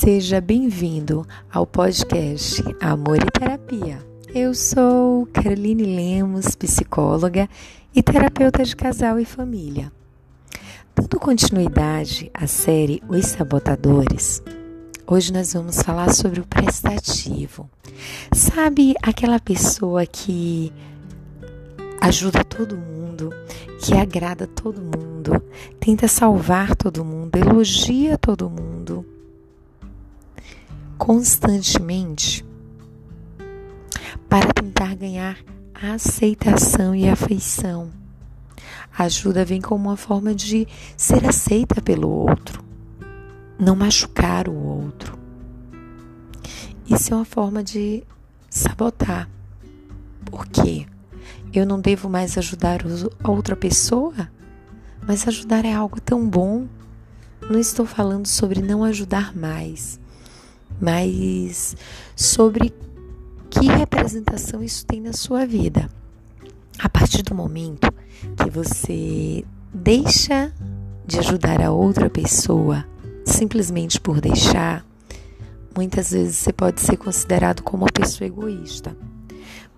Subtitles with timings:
[0.00, 3.98] Seja bem-vindo ao podcast Amor e Terapia.
[4.34, 7.46] Eu sou Caroline Lemos, psicóloga
[7.94, 9.92] e terapeuta de casal e família.
[10.96, 14.42] Dando continuidade à série Os Sabotadores,
[15.06, 17.68] hoje nós vamos falar sobre o prestativo.
[18.32, 20.72] Sabe aquela pessoa que
[22.00, 23.34] ajuda todo mundo,
[23.78, 25.42] que agrada todo mundo,
[25.78, 29.04] tenta salvar todo mundo, elogia todo mundo
[31.00, 32.44] constantemente
[34.28, 35.38] para tentar ganhar
[35.72, 37.90] aceitação e afeição.
[38.96, 40.68] A ajuda vem como uma forma de
[40.98, 42.62] ser aceita pelo outro,
[43.58, 45.18] não machucar o outro.
[46.86, 48.04] Isso é uma forma de
[48.50, 49.26] sabotar.
[50.26, 50.86] Por quê?
[51.50, 52.82] Eu não devo mais ajudar
[53.24, 54.30] a outra pessoa?
[55.08, 56.66] Mas ajudar é algo tão bom.
[57.50, 59.98] Não estou falando sobre não ajudar mais
[60.80, 61.76] mas
[62.16, 62.72] sobre
[63.50, 65.90] que representação isso tem na sua vida.
[66.78, 67.92] A partir do momento
[68.36, 70.52] que você deixa
[71.06, 72.86] de ajudar a outra pessoa
[73.24, 74.84] simplesmente por deixar,
[75.76, 78.96] muitas vezes você pode ser considerado como uma pessoa egoísta.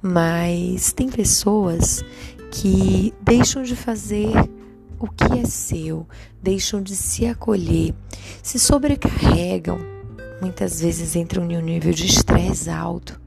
[0.00, 2.04] Mas tem pessoas
[2.50, 4.32] que deixam de fazer
[4.98, 6.06] o que é seu,
[6.42, 7.94] deixam de se acolher,
[8.42, 9.91] se sobrecarregam
[10.42, 13.20] muitas vezes entram em um nível de estresse alto,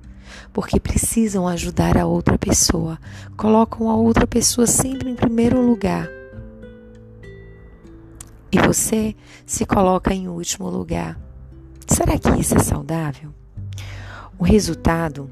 [0.51, 2.99] porque precisam ajudar a outra pessoa,
[3.37, 6.09] colocam a outra pessoa sempre em primeiro lugar.
[8.51, 11.17] E você se coloca em último lugar.
[11.87, 13.33] Será que isso é saudável?
[14.37, 15.29] O resultado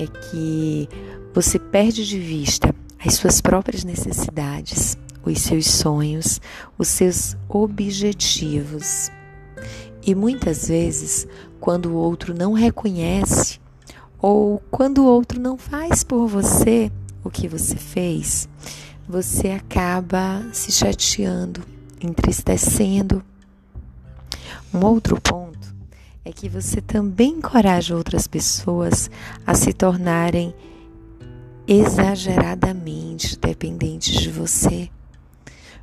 [0.00, 0.88] é que
[1.32, 6.40] você perde de vista as suas próprias necessidades, os seus sonhos,
[6.76, 9.08] os seus objetivos.
[10.04, 11.26] E muitas vezes,
[11.60, 13.60] quando o outro não reconhece
[14.18, 16.90] ou quando o outro não faz por você
[17.22, 18.48] o que você fez,
[19.08, 21.62] você acaba se chateando,
[22.00, 23.22] entristecendo.
[24.74, 25.72] Um outro ponto
[26.24, 29.10] é que você também encoraja outras pessoas
[29.46, 30.54] a se tornarem
[31.66, 34.90] exageradamente dependentes de você,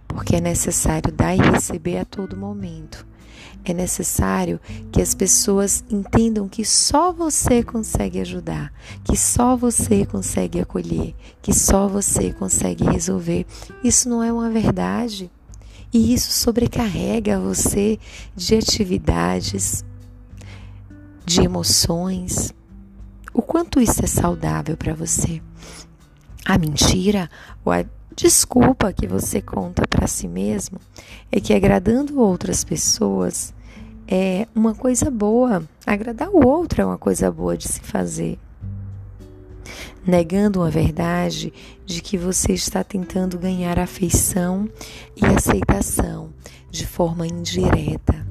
[0.08, 3.09] porque é necessário dar e receber a todo momento.
[3.64, 4.60] É necessário
[4.92, 8.74] que as pessoas entendam que só você consegue ajudar,
[9.04, 13.46] que só você consegue acolher, que só você consegue resolver.
[13.84, 15.30] Isso não é uma verdade.
[15.92, 18.00] E isso sobrecarrega você
[18.36, 19.84] de atividades,
[21.26, 22.54] de emoções.
[23.34, 25.42] O quanto isso é saudável para você?
[26.46, 27.30] A mentira
[27.64, 27.84] ou a
[28.16, 30.80] desculpa que você conta para si mesmo
[31.32, 33.54] é que agradando outras pessoas
[34.08, 35.64] é uma coisa boa.
[35.86, 38.40] Agradar o outro é uma coisa boa de se fazer.
[40.06, 41.54] Negando uma verdade
[41.86, 44.68] de que você está tentando ganhar afeição
[45.16, 46.32] e aceitação
[46.72, 48.26] de forma indireta,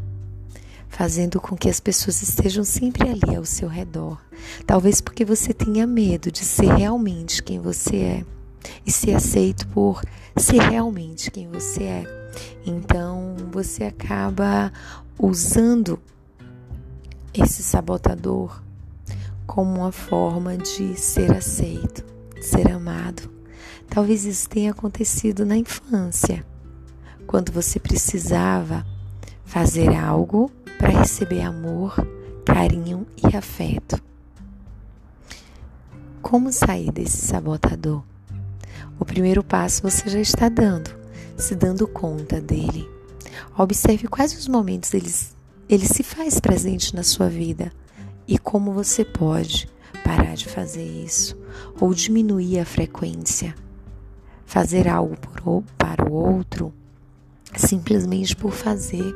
[0.89, 4.19] fazendo com que as pessoas estejam sempre ali ao seu redor.
[4.67, 8.38] Talvez porque você tenha medo de ser realmente quem você é
[8.85, 10.03] e ser aceito por
[10.37, 12.31] ser realmente quem você é.
[12.67, 14.73] Então você acaba
[15.19, 15.99] usando
[17.35, 18.63] esse sabotador
[19.47, 22.05] como uma forma de ser aceito,
[22.41, 23.31] ser amado.
[23.89, 26.45] Talvez isso tenha acontecido na infância,
[27.27, 28.87] quando você precisava
[29.45, 31.97] fazer algo para receber amor,
[32.45, 34.01] carinho e afeto.
[36.21, 38.03] Como sair desse sabotador?
[38.99, 40.91] O primeiro passo você já está dando,
[41.37, 42.89] se dando conta dele.
[43.57, 45.13] Observe quais os momentos ele,
[45.69, 47.73] ele se faz presente na sua vida
[48.27, 49.69] e como você pode
[50.05, 51.37] parar de fazer isso
[51.81, 53.55] ou diminuir a frequência.
[54.47, 56.73] Fazer algo por, para o outro
[57.57, 59.15] simplesmente por fazer,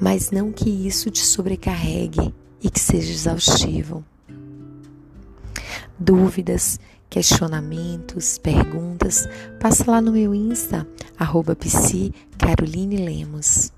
[0.00, 4.04] mas não que isso te sobrecarregue e que seja exaustivo.
[5.98, 6.78] Dúvidas
[7.08, 9.28] questionamentos, perguntas,
[9.60, 10.86] passa lá no meu Insta,
[11.18, 11.56] arroba
[12.38, 13.72] Caroline Lemos.